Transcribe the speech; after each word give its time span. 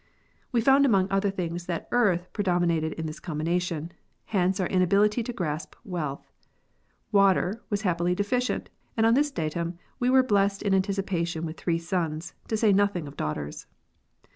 We 0.51 0.61
found 0.61 0.83
among 0.83 1.11
other 1.11 1.29
things 1.29 1.67
that 1.67 1.87
earth 1.91 2.27
predominated 2.33 2.93
in 2.93 3.05
the 3.05 3.13
combination: 3.13 3.91
hence 4.25 4.59
our 4.59 4.65
inability 4.65 5.21
to 5.21 5.31
grasp 5.31 5.75
wealth. 5.83 6.31
Water 7.11 7.61
was 7.69 7.83
happily 7.83 8.15
deficient, 8.15 8.71
and 8.97 9.05
on 9.05 9.13
this 9.13 9.29
datum 9.29 9.77
we 9.99 10.09
were 10.09 10.23
blessed 10.23 10.63
in 10.63 10.73
anticipation 10.73 11.45
with 11.45 11.59
three 11.59 11.77
sons, 11.77 12.33
to 12.47 12.57
say 12.57 12.73
nothing 12.73 13.07
of 13.07 13.15
daughters. 13.15 13.67